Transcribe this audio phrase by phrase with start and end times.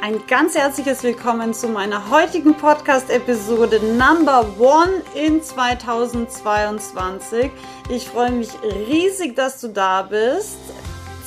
[0.00, 7.50] Ein ganz herzliches Willkommen zu meiner heutigen Podcast-Episode Number One in 2022.
[7.90, 10.58] Ich freue mich riesig, dass du da bist.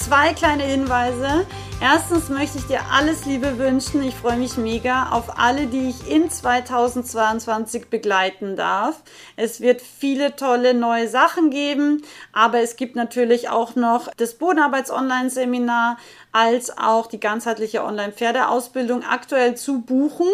[0.02, 1.46] Zwei kleine Hinweise.
[1.80, 4.02] Erstens möchte ich dir alles Liebe wünschen.
[4.02, 9.04] Ich freue mich mega auf alle, die ich in 2022 begleiten darf.
[9.36, 12.02] Es wird viele tolle neue Sachen geben,
[12.34, 15.98] aber es gibt natürlich auch noch das Bodenarbeits-Online-Seminar
[16.32, 20.28] als auch die ganzheitliche Online-Pferdeausbildung aktuell zu buchen.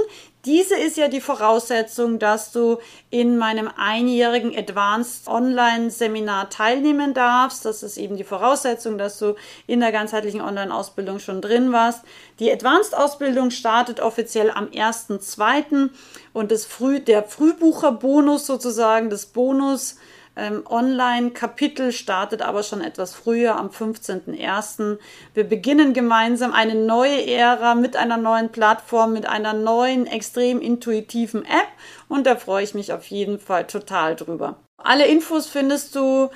[0.47, 2.77] Diese ist ja die Voraussetzung, dass du
[3.09, 7.65] in meinem einjährigen Advanced Online-Seminar teilnehmen darfst.
[7.65, 9.35] Das ist eben die Voraussetzung, dass du
[9.67, 12.05] in der ganzheitlichen Online-Ausbildung schon drin warst.
[12.39, 15.89] Die Advanced-Ausbildung startet offiziell am 1.2.
[16.31, 19.97] und das Früh, der Frühbucher-Bonus sozusagen, das Bonus,
[20.69, 24.99] Online-Kapitel startet aber schon etwas früher, am 15.01.
[25.33, 31.43] Wir beginnen gemeinsam eine neue Ära mit einer neuen Plattform, mit einer neuen, extrem intuitiven
[31.43, 31.67] App
[32.07, 34.57] und da freue ich mich auf jeden Fall total drüber.
[34.77, 36.29] Alle Infos findest du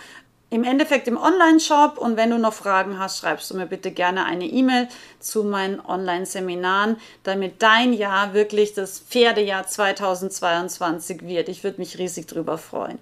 [0.49, 4.25] im Endeffekt im Online-Shop und wenn du noch Fragen hast, schreibst du mir bitte gerne
[4.25, 11.47] eine E-Mail zu meinen Online-Seminaren, damit dein Jahr wirklich das Pferdejahr 2022 wird.
[11.47, 12.99] Ich würde mich riesig drüber freuen.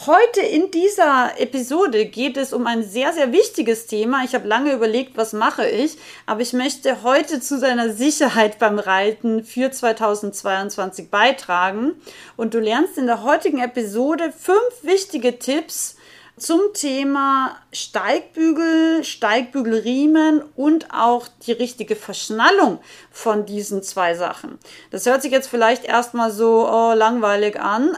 [0.00, 4.24] Heute in dieser Episode geht es um ein sehr, sehr wichtiges Thema.
[4.24, 8.80] Ich habe lange überlegt, was mache ich, aber ich möchte heute zu deiner Sicherheit beim
[8.80, 11.92] Reiten für 2022 beitragen.
[12.36, 15.94] Und du lernst in der heutigen Episode fünf wichtige Tipps,
[16.36, 22.80] zum Thema Steigbügel, Steigbügelriemen und auch die richtige Verschnallung
[23.12, 24.58] von diesen zwei Sachen.
[24.90, 27.96] Das hört sich jetzt vielleicht erstmal so oh, langweilig an,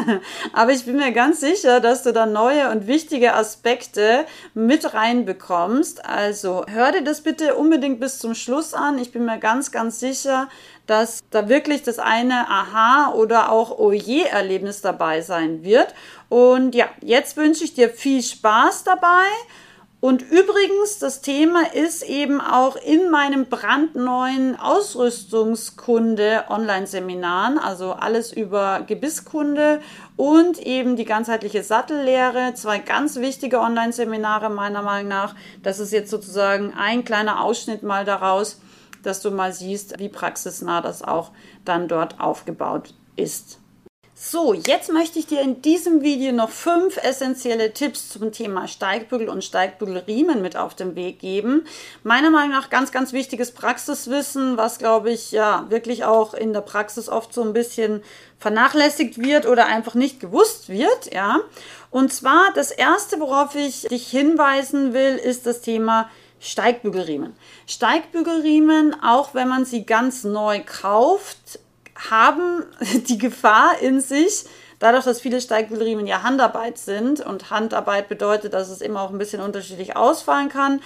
[0.52, 6.04] aber ich bin mir ganz sicher, dass du da neue und wichtige Aspekte mit reinbekommst.
[6.04, 8.98] Also hör dir das bitte unbedingt bis zum Schluss an.
[8.98, 10.48] Ich bin mir ganz, ganz sicher,
[10.88, 15.94] dass da wirklich das eine Aha oder auch Oje-Erlebnis dabei sein wird.
[16.28, 19.26] Und ja, jetzt wünsche ich dir viel Spaß dabei.
[20.00, 28.82] Und übrigens, das Thema ist eben auch in meinem brandneuen Ausrüstungskunde Online-Seminaren, also alles über
[28.86, 29.80] Gebisskunde
[30.16, 35.34] und eben die ganzheitliche Sattellehre, zwei ganz wichtige Online-Seminare meiner Meinung nach.
[35.64, 38.60] Das ist jetzt sozusagen ein kleiner Ausschnitt mal daraus
[39.02, 41.32] dass du mal siehst, wie praxisnah das auch
[41.64, 43.58] dann dort aufgebaut ist.
[44.20, 49.28] So, jetzt möchte ich dir in diesem Video noch fünf essentielle Tipps zum Thema Steigbügel
[49.28, 51.64] und Steigbügelriemen mit auf den Weg geben.
[52.02, 56.62] Meiner Meinung nach ganz, ganz wichtiges Praxiswissen, was glaube ich ja wirklich auch in der
[56.62, 58.02] Praxis oft so ein bisschen
[58.40, 61.38] vernachlässigt wird oder einfach nicht gewusst wird, ja.
[61.92, 67.36] Und zwar das erste, worauf ich dich hinweisen will, ist das Thema Steigbügelriemen.
[67.68, 71.60] Steigbügelriemen, auch wenn man sie ganz neu kauft,
[72.10, 72.64] haben
[73.08, 74.44] die Gefahr in sich,
[74.78, 79.18] dadurch, dass viele Steigbügelriemen ja Handarbeit sind und Handarbeit bedeutet, dass es immer auch ein
[79.18, 80.80] bisschen unterschiedlich ausfallen kann,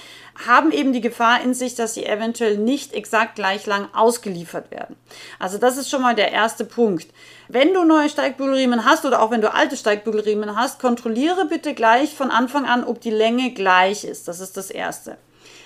[0.47, 4.97] haben eben die Gefahr in sich, dass sie eventuell nicht exakt gleich lang ausgeliefert werden.
[5.39, 7.09] Also das ist schon mal der erste Punkt.
[7.49, 12.15] Wenn du neue Steigbügelriemen hast oder auch wenn du alte Steigbügelriemen hast, kontrolliere bitte gleich
[12.15, 14.29] von Anfang an, ob die Länge gleich ist.
[14.29, 15.19] Das ist das Erste.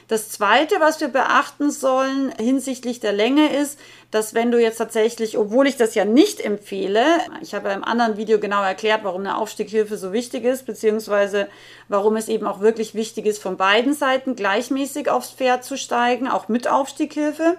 [0.09, 3.77] Das Zweite, was wir beachten sollen hinsichtlich der Länge ist,
[4.12, 7.05] dass wenn du jetzt tatsächlich, obwohl ich das ja nicht empfehle,
[7.43, 11.49] ich habe ja im anderen Video genau erklärt, warum eine Aufstieghilfe so wichtig ist, beziehungsweise
[11.89, 16.28] warum es eben auch wirklich wichtig ist, von beiden Seiten gleichmäßig aufs Pferd zu steigen,
[16.28, 17.56] auch mit Aufstieghilfe.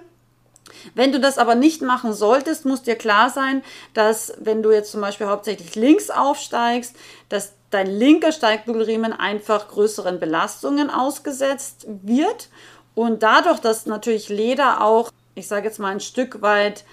[0.94, 3.62] Wenn du das aber nicht machen solltest, muss dir klar sein,
[3.94, 6.94] dass wenn du jetzt zum Beispiel hauptsächlich links aufsteigst,
[7.28, 12.48] dass dein linker Steigbügelriemen einfach größeren Belastungen ausgesetzt wird.
[12.94, 16.84] Und dadurch, dass natürlich Leder auch, ich sage jetzt mal ein Stück weit,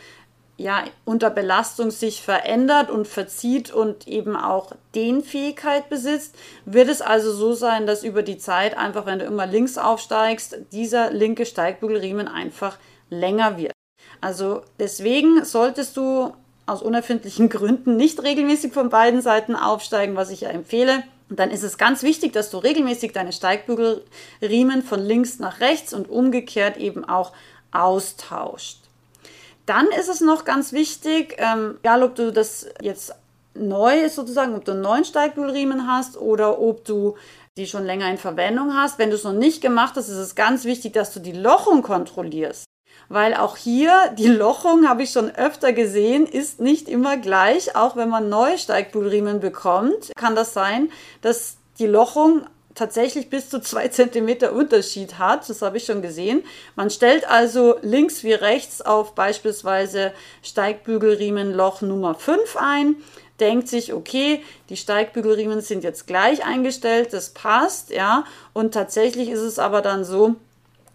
[0.58, 7.34] ja, unter Belastung sich verändert und verzieht und eben auch Dehnfähigkeit besitzt, wird es also
[7.34, 12.29] so sein, dass über die Zeit einfach, wenn du immer links aufsteigst, dieser linke Steigbügelriemen
[12.29, 12.78] einfach
[13.09, 13.73] länger wird.
[14.22, 16.34] Also deswegen solltest du
[16.66, 21.03] aus unerfindlichen Gründen nicht regelmäßig von beiden Seiten aufsteigen, was ich ja empfehle.
[21.29, 25.93] Und dann ist es ganz wichtig, dass du regelmäßig deine Steigbügelriemen von links nach rechts
[25.93, 27.34] und umgekehrt eben auch
[27.72, 28.79] austauscht.
[29.66, 33.13] Dann ist es noch ganz wichtig, ähm, egal ob du das jetzt
[33.55, 37.16] neu ist sozusagen, ob du einen neuen Steigbügelriemen hast oder ob du
[37.57, 38.99] die schon länger in Verwendung hast.
[38.99, 41.81] Wenn du es noch nicht gemacht hast, ist es ganz wichtig, dass du die Lochung
[41.81, 42.65] kontrollierst
[43.09, 47.75] weil auch hier die Lochung, habe ich schon öfter gesehen, ist nicht immer gleich.
[47.75, 50.91] Auch wenn man neue Steigbügelriemen bekommt, kann das sein,
[51.22, 55.49] dass die Lochung tatsächlich bis zu zwei Zentimeter Unterschied hat.
[55.49, 56.43] Das habe ich schon gesehen.
[56.75, 60.13] Man stellt also links wie rechts auf beispielsweise
[60.43, 62.96] Steigbügelriemenloch Nummer 5 ein
[63.40, 68.25] denkt sich, okay, die Steigbügelriemen sind jetzt gleich eingestellt, das passt, ja.
[68.53, 70.35] Und tatsächlich ist es aber dann so,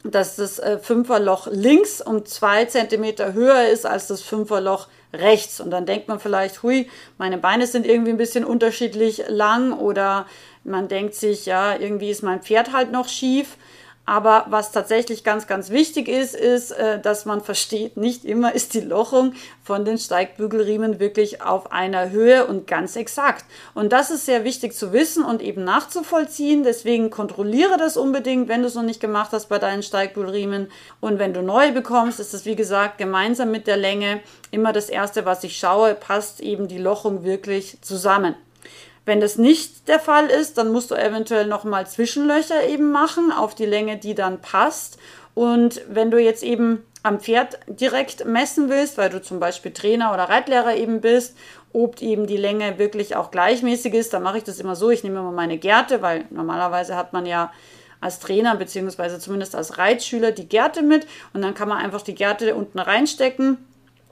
[0.03, 5.61] dass das äh, Fünferloch links um zwei Zentimeter höher ist als das Fünferloch rechts.
[5.61, 6.89] Und dann denkt man vielleicht, hui,
[7.19, 10.27] meine Beine sind irgendwie ein bisschen unterschiedlich lang oder
[10.65, 13.57] man denkt sich, ja, irgendwie ist mein Pferd halt noch schief.
[14.11, 18.75] Aber was tatsächlich ganz, ganz wichtig ist, ist, äh, dass man versteht, nicht immer ist
[18.75, 23.45] die Lochung von den Steigbügelriemen wirklich auf einer Höhe und ganz exakt.
[23.73, 26.65] Und das ist sehr wichtig zu wissen und eben nachzuvollziehen.
[26.65, 30.73] Deswegen kontrolliere das unbedingt, wenn du es noch nicht gemacht hast bei deinen Steigbügelriemen.
[30.99, 34.89] Und wenn du neue bekommst, ist es wie gesagt gemeinsam mit der Länge immer das
[34.89, 38.35] erste, was ich schaue, passt eben die Lochung wirklich zusammen.
[39.05, 43.55] Wenn das nicht der Fall ist, dann musst du eventuell nochmal Zwischenlöcher eben machen auf
[43.55, 44.99] die Länge, die dann passt.
[45.35, 50.13] Und wenn du jetzt eben am Pferd direkt messen willst, weil du zum Beispiel Trainer
[50.13, 51.37] oder Reitlehrer eben bist,
[51.73, 54.91] ob eben die Länge wirklich auch gleichmäßig ist, dann mache ich das immer so.
[54.91, 57.53] Ich nehme immer meine Gerte, weil normalerweise hat man ja
[58.01, 62.15] als Trainer beziehungsweise zumindest als Reitschüler die Gerte mit und dann kann man einfach die
[62.15, 63.59] Gerte unten reinstecken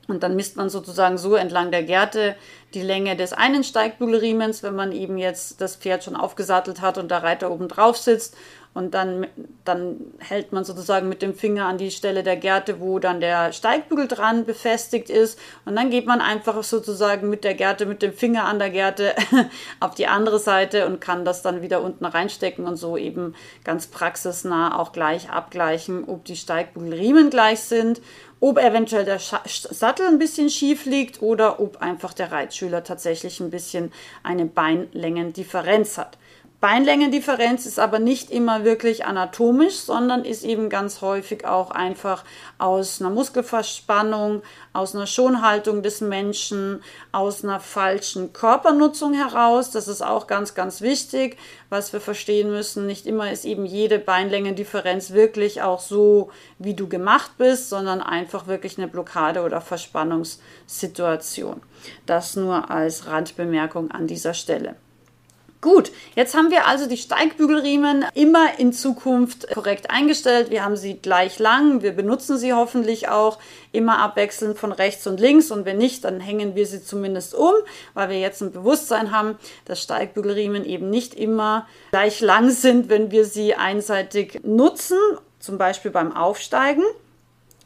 [0.09, 2.35] und dann misst man sozusagen so entlang der Gerte
[2.75, 7.11] die Länge des einen Steigbügelriemens, wenn man eben jetzt das Pferd schon aufgesattelt hat und
[7.11, 8.37] der Reiter oben drauf sitzt.
[8.75, 9.27] Und dann,
[9.65, 13.53] dann hält man sozusagen mit dem Finger an die Stelle der Gerte, wo dann der
[13.53, 15.39] Steigbügel dran befestigt ist.
[15.65, 19.15] Und dann geht man einfach sozusagen mit der Gerte, mit dem Finger an der Gerte
[19.81, 23.35] auf die andere Seite und kann das dann wieder unten reinstecken und so eben
[23.65, 28.01] ganz praxisnah auch gleich abgleichen, ob die Steigbügelriemen gleich sind
[28.41, 33.51] ob eventuell der Sattel ein bisschen schief liegt oder ob einfach der Reitschüler tatsächlich ein
[33.51, 33.93] bisschen
[34.23, 36.19] eine Beinlängendifferenz hat.
[36.61, 42.25] Beinlängendifferenz ist aber nicht immer wirklich anatomisch, sondern ist eben ganz häufig auch einfach
[42.59, 46.83] aus einer Muskelverspannung, aus einer Schonhaltung des Menschen,
[47.13, 49.71] aus einer falschen Körpernutzung heraus.
[49.71, 51.37] Das ist auch ganz, ganz wichtig,
[51.71, 52.89] was wir verstehen müssen.
[52.89, 58.49] Nicht immer ist eben jede Beinlängendifferenz wirklich auch so, wie du gemacht bist, sondern einfach
[58.49, 61.63] wirklich eine Blockade oder Verspannungssituation.
[62.07, 64.75] Das nur als Randbemerkung an dieser Stelle.
[65.61, 70.51] Gut, jetzt haben wir also die Steigbügelriemen immer in Zukunft korrekt eingestellt.
[70.51, 71.83] Wir haben sie gleich lang.
[71.83, 73.41] Wir benutzen sie hoffentlich auch
[73.73, 75.51] immer abwechselnd von rechts und links.
[75.51, 77.55] Und wenn nicht, dann hängen wir sie zumindest um,
[77.95, 83.11] weil wir jetzt ein Bewusstsein haben, dass Steigbügelriemen eben nicht immer gleich lang sind, wenn
[83.11, 84.99] wir sie einseitig nutzen,
[85.41, 86.85] zum Beispiel beim Aufsteigen.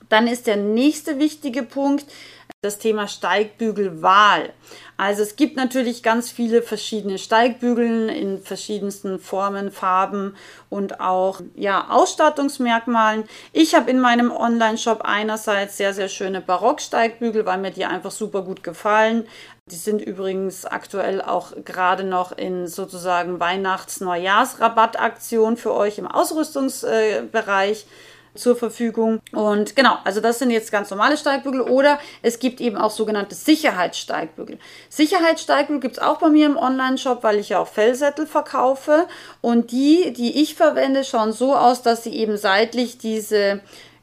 [0.09, 2.07] Dann ist der nächste wichtige Punkt,
[2.63, 4.55] das Thema Steigbügelwahl.
[4.97, 10.37] Also es gibt natürlich ganz viele verschiedene Steigbügeln in verschiedensten Formen, Farben
[10.71, 13.25] und auch ja, Ausstattungsmerkmalen.
[13.53, 18.43] Ich habe in meinem Online-Shop einerseits sehr, sehr schöne Barocksteigbügel, weil mir die einfach super
[18.43, 19.27] gut gefallen.
[19.67, 27.81] Die sind übrigens aktuell auch gerade noch in sozusagen Weihnachts-Neujahrs-Rabattaktion für euch im Ausrüstungsbereich.
[27.81, 27.87] Äh,
[28.35, 29.21] zur Verfügung.
[29.33, 33.35] Und genau, also das sind jetzt ganz normale Steigbügel oder es gibt eben auch sogenannte
[33.35, 34.59] Sicherheitssteigbügel.
[34.89, 39.07] Sicherheitssteigbügel gibt es auch bei mir im Online-Shop, weil ich ja auch Fellsättel verkaufe.
[39.41, 43.61] Und die, die ich verwende, schauen so aus, dass sie eben seitlich diese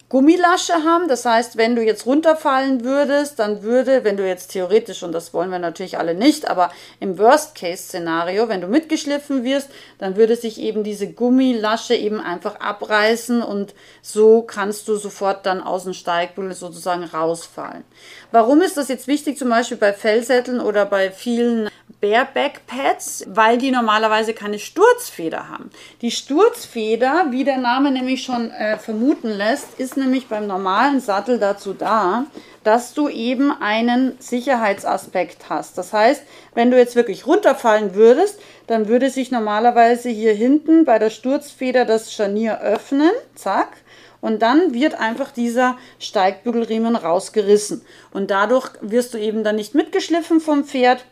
[0.10, 1.08] Gummilasche haben.
[1.08, 5.34] Das heißt, wenn du jetzt runterfallen würdest, dann würde, wenn du jetzt theoretisch, und das
[5.36, 10.60] wollen wir natürlich alle nicht, aber im Worst-Case-Szenario, wenn du mitgeschliffen wirst, dann würde sich
[10.60, 16.54] eben diese Gummilasche eben einfach abreißen und so kannst du sofort dann aus dem Steigbügel
[16.54, 17.84] sozusagen rausfallen.
[18.32, 21.70] Warum ist das jetzt wichtig, zum Beispiel bei Fellsätteln oder bei vielen
[22.02, 25.70] Bareback Pads, weil die normalerweise keine Sturzfeder haben.
[26.02, 31.40] Die Sturzfeder, wie der Name nämlich schon äh, vermuten lässt, ist nämlich beim normalen Sattel
[31.40, 32.26] dazu da,
[32.64, 35.78] dass du eben einen Sicherheitsaspekt hast.
[35.78, 41.00] Das heißt, wenn du jetzt wirklich runterfallen würdest, dann würde sich normalerweise hier hinten bei
[41.00, 43.78] der Sturzfeder das Scharnier öffnen, zack,
[44.22, 47.82] und dann wird einfach dieser Steigbügelriemen rausgerissen.
[48.12, 51.06] Und dadurch wirst du eben dann nicht mitgeschliffen vom Pferd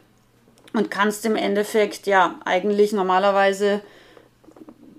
[0.78, 3.82] und kannst im Endeffekt ja eigentlich normalerweise,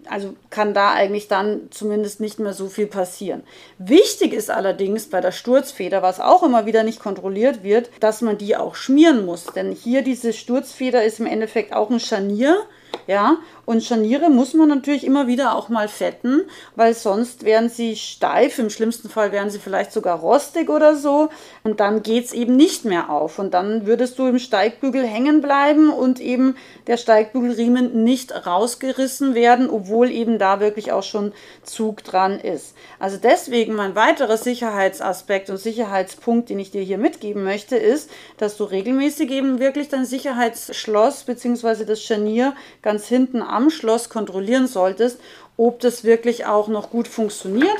[0.08, 3.44] also kann da eigentlich dann zumindest nicht mehr so viel passieren.
[3.78, 8.38] Wichtig ist allerdings bei der Sturzfeder, was auch immer wieder nicht kontrolliert wird, dass man
[8.38, 9.47] die auch schmieren muss.
[9.47, 12.58] Denn hier diese Sturzfeder ist im Endeffekt auch ein Scharnier
[13.06, 16.40] Ja, und Scharniere muss man natürlich immer wieder auch mal fetten,
[16.75, 18.58] weil sonst werden sie steif.
[18.58, 21.28] Im schlimmsten Fall werden sie vielleicht sogar rostig oder so.
[21.64, 23.38] Und dann geht es eben nicht mehr auf.
[23.38, 26.56] Und dann würdest du im Steigbügel hängen bleiben und eben
[26.87, 32.75] der Steigbügelriemen nicht rausgerissen werden, obwohl eben da wirklich auch schon Zug dran ist.
[32.98, 38.08] Also deswegen mein weiterer Sicherheitsaspekt und Sicherheitspunkt, den ich dir hier mitgeben möchte, ist,
[38.38, 41.84] dass du regelmäßig eben wirklich dein Sicherheitsschloss bzw.
[41.84, 45.18] das Scharnier ganz hinten am Schloss kontrollieren solltest,
[45.56, 47.76] ob das wirklich auch noch gut funktioniert,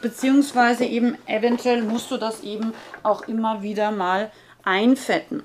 [0.00, 2.74] beziehungsweise eben eventuell musst du das eben
[3.04, 4.32] auch immer wieder mal
[4.64, 5.44] einfetten.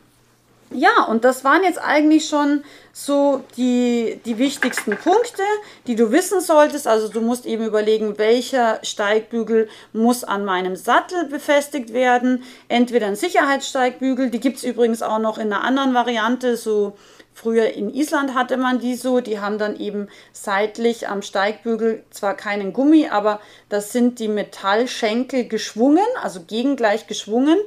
[0.72, 5.44] Ja, und das waren jetzt eigentlich schon so die, die wichtigsten Punkte,
[5.86, 6.88] die du wissen solltest.
[6.88, 12.44] Also du musst eben überlegen, welcher Steigbügel muss an meinem Sattel befestigt werden.
[12.68, 16.98] Entweder ein Sicherheitssteigbügel, die gibt es übrigens auch noch in einer anderen Variante, so
[17.40, 22.34] Früher in Island hatte man die so, die haben dann eben seitlich am Steigbügel zwar
[22.34, 23.40] keinen Gummi, aber
[23.70, 27.60] das sind die Metallschenkel geschwungen, also gegengleich geschwungen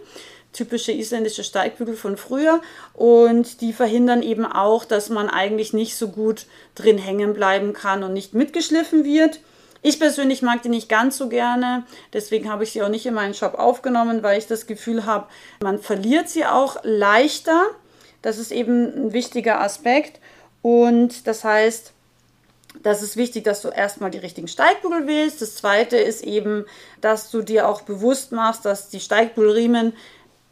[0.52, 2.60] typische isländische Steigbügel von früher
[2.94, 8.02] und die verhindern eben auch, dass man eigentlich nicht so gut drin hängen bleiben kann
[8.02, 9.38] und nicht mitgeschliffen wird.
[9.82, 13.14] Ich persönlich mag die nicht ganz so gerne, deswegen habe ich sie auch nicht in
[13.14, 15.28] meinen Shop aufgenommen, weil ich das Gefühl habe,
[15.62, 17.66] man verliert sie auch leichter.
[18.22, 20.20] Das ist eben ein wichtiger Aspekt
[20.62, 21.92] und das heißt,
[22.82, 25.42] das ist wichtig, dass du erstmal die richtigen Steigbügel wählst.
[25.42, 26.66] Das zweite ist eben,
[27.00, 29.92] dass du dir auch bewusst machst, dass die Steigbügelriemen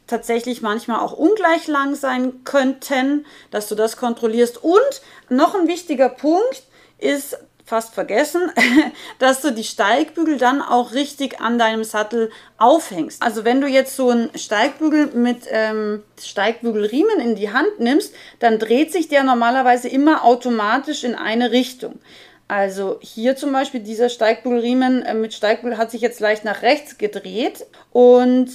[0.07, 4.63] tatsächlich manchmal auch ungleich lang sein könnten, dass du das kontrollierst.
[4.63, 6.65] Und noch ein wichtiger Punkt
[6.99, 8.51] ist, fast vergessen,
[9.19, 13.23] dass du die Steigbügel dann auch richtig an deinem Sattel aufhängst.
[13.23, 18.59] Also wenn du jetzt so einen Steigbügel mit ähm, Steigbügelriemen in die Hand nimmst, dann
[18.59, 21.99] dreht sich der normalerweise immer automatisch in eine Richtung.
[22.49, 26.99] Also hier zum Beispiel dieser Steigbügelriemen äh, mit Steigbügel hat sich jetzt leicht nach rechts
[26.99, 28.49] gedreht und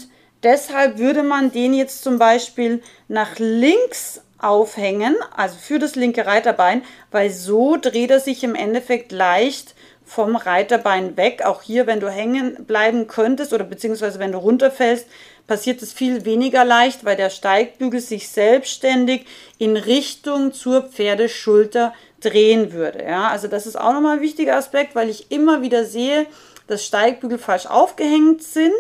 [0.44, 6.84] Deshalb würde man den jetzt zum Beispiel nach links aufhängen, also für das linke Reiterbein,
[7.12, 11.44] weil so dreht er sich im Endeffekt leicht vom Reiterbein weg.
[11.46, 15.08] Auch hier, wenn du hängen bleiben könntest oder beziehungsweise wenn du runterfällst,
[15.48, 19.26] passiert es viel weniger leicht, weil der Steigbügel sich selbstständig
[19.58, 23.04] in Richtung zur Pferdeschulter drehen würde.
[23.04, 26.26] Ja, also das ist auch nochmal ein wichtiger Aspekt, weil ich immer wieder sehe,
[26.68, 28.72] dass Steigbügel falsch aufgehängt sind.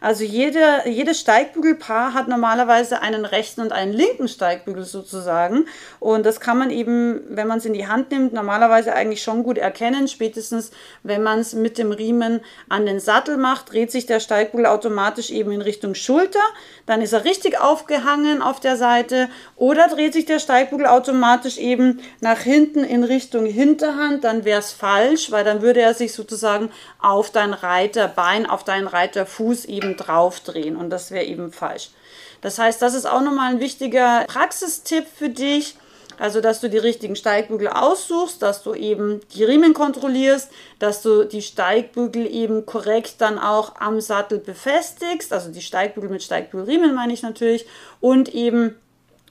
[0.00, 5.66] Also jede, jedes Steigbügelpaar hat normalerweise einen rechten und einen linken Steigbügel sozusagen.
[5.98, 9.42] Und das kann man eben, wenn man es in die Hand nimmt, normalerweise eigentlich schon
[9.42, 10.06] gut erkennen.
[10.06, 10.70] Spätestens,
[11.02, 15.30] wenn man es mit dem Riemen an den Sattel macht, dreht sich der Steigbügel automatisch
[15.30, 16.38] eben in Richtung Schulter.
[16.86, 19.28] Dann ist er richtig aufgehangen auf der Seite.
[19.56, 24.22] Oder dreht sich der Steigbügel automatisch eben nach hinten in Richtung Hinterhand.
[24.22, 26.70] Dann wäre es falsch, weil dann würde er sich sozusagen
[27.00, 31.90] auf dein Reiterbein, auf deinen Reiterfuß eben draufdrehen und das wäre eben falsch.
[32.40, 35.76] Das heißt, das ist auch nochmal ein wichtiger Praxistipp für dich.
[36.18, 41.24] Also, dass du die richtigen Steigbügel aussuchst, dass du eben die Riemen kontrollierst, dass du
[41.24, 47.12] die Steigbügel eben korrekt dann auch am Sattel befestigst, also die Steigbügel mit Steigbügelriemen meine
[47.12, 47.66] ich natürlich,
[48.00, 48.76] und eben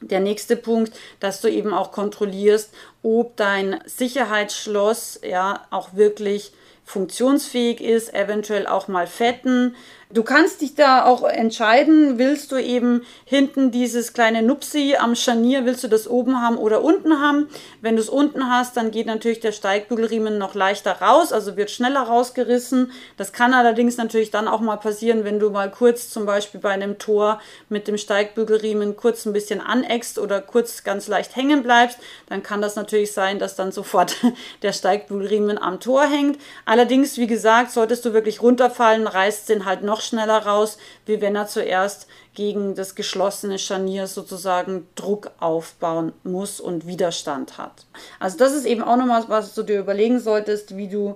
[0.01, 2.72] der nächste Punkt, dass du eben auch kontrollierst,
[3.03, 6.51] ob dein Sicherheitsschloss ja auch wirklich
[6.92, 9.76] funktionsfähig ist, eventuell auch mal fetten.
[10.13, 15.65] Du kannst dich da auch entscheiden, willst du eben hinten dieses kleine Nupsi am Scharnier,
[15.65, 17.48] willst du das oben haben oder unten haben?
[17.80, 21.72] Wenn du es unten hast, dann geht natürlich der Steigbügelriemen noch leichter raus, also wird
[21.72, 22.91] schneller rausgerissen.
[23.15, 26.72] Das kann allerdings natürlich dann auch mal passieren, wenn du mal kurz zum Beispiel bei
[26.72, 27.39] einem Tor
[27.70, 32.62] mit dem Steigbügelriemen kurz ein bisschen aneckst oder kurz ganz leicht hängen bleibst, dann kann
[32.62, 34.18] das natürlich sein, dass dann sofort
[34.62, 36.38] der Steigbügelriemen am Tor hängt.
[36.65, 41.36] Allerdings, wie gesagt, solltest du wirklich runterfallen, reißt den halt noch schneller raus, wie wenn
[41.36, 47.86] er zuerst gegen das geschlossene Scharnier sozusagen Druck aufbauen muss und Widerstand hat.
[48.20, 51.15] Also das ist eben auch nochmal, was du dir überlegen solltest, wie du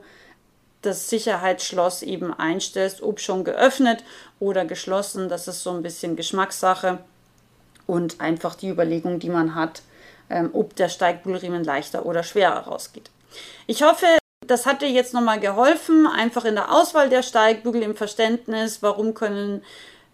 [0.82, 4.04] das Sicherheitsschloss eben einstellst, ob schon geöffnet
[4.40, 5.30] oder geschlossen.
[5.30, 7.00] Das ist so ein bisschen Geschmackssache
[7.88, 9.82] und einfach die Überlegung, die man hat,
[10.30, 13.10] ähm, ob der Steigbügelriemen leichter oder schwerer rausgeht.
[13.68, 14.06] Ich hoffe,
[14.48, 19.14] das hat dir jetzt nochmal geholfen, einfach in der Auswahl der Steigbügel, im Verständnis, warum
[19.14, 19.62] können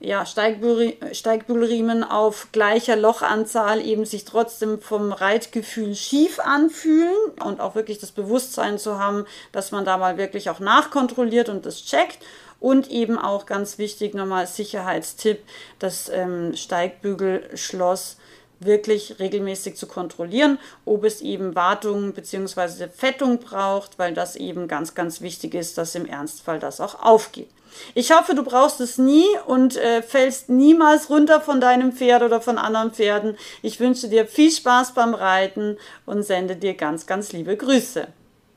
[0.02, 7.14] ja, Steigbügelriemen auf gleicher Lochanzahl eben sich trotzdem vom Reitgefühl schief anfühlen
[7.46, 11.66] und auch wirklich das Bewusstsein zu haben, dass man da mal wirklich auch nachkontrolliert und
[11.66, 12.18] das checkt.
[12.60, 15.40] Und eben auch ganz wichtig nochmal Sicherheitstipp,
[15.80, 18.18] das ähm, Steigbügelschloss
[18.66, 22.88] wirklich regelmäßig zu kontrollieren, ob es eben Wartung bzw.
[22.88, 27.50] Fettung braucht, weil das eben ganz, ganz wichtig ist, dass im Ernstfall das auch aufgeht.
[27.94, 32.42] Ich hoffe, du brauchst es nie und äh, fällst niemals runter von deinem Pferd oder
[32.42, 33.38] von anderen Pferden.
[33.62, 38.08] Ich wünsche dir viel Spaß beim Reiten und sende dir ganz, ganz liebe Grüße.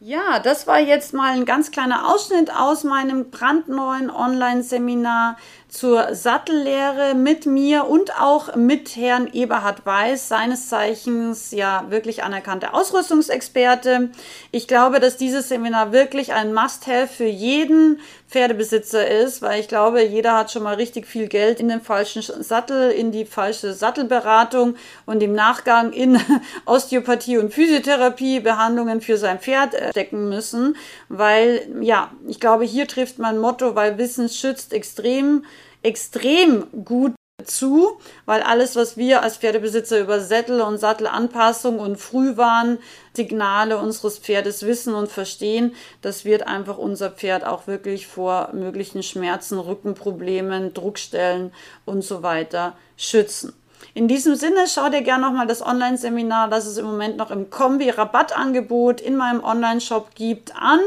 [0.07, 5.39] Ja, das war jetzt mal ein ganz kleiner Ausschnitt aus meinem brandneuen Online-Seminar
[5.71, 12.75] zur Sattellehre mit mir und auch mit Herrn Eberhard Weiß, seines Zeichens ja wirklich anerkannter
[12.75, 14.11] Ausrüstungsexperte.
[14.51, 17.99] Ich glaube, dass dieses Seminar wirklich ein Must-Have für jeden
[18.35, 22.21] Pferdebesitzer ist, weil ich glaube, jeder hat schon mal richtig viel Geld in den falschen
[22.21, 24.75] Sattel, in die falsche Sattelberatung
[25.07, 26.19] und im Nachgang in
[26.67, 30.77] Osteopathie und Physiotherapie Behandlungen für sein Pferd äh, stecken müssen,
[31.09, 35.45] weil ja, ich glaube, hier trifft mein Motto, weil Wissen schützt extrem
[35.83, 37.13] extrem gut
[37.43, 44.65] zu, weil alles, was wir als Pferdebesitzer über Sättel und Sattelanpassung und Frühwarnsignale unseres Pferdes
[44.65, 51.53] wissen und verstehen, das wird einfach unser Pferd auch wirklich vor möglichen Schmerzen, Rückenproblemen, Druckstellen
[51.85, 53.53] und so weiter schützen.
[53.95, 57.51] In diesem Sinne, schau dir gerne nochmal das Online-Seminar, das es im Moment noch im
[57.51, 60.81] Kombi-Rabattangebot in meinem Online-Shop gibt, an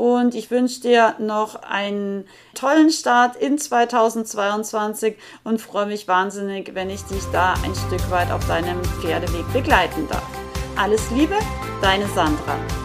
[0.00, 6.88] und ich wünsche dir noch einen tollen Start in 2022 und freue mich wahnsinnig, wenn
[6.88, 10.26] ich dich da ein Stück weit auf deinem Pferdeweg begleiten darf.
[10.76, 11.36] Alles Liebe,
[11.82, 12.79] deine Sandra.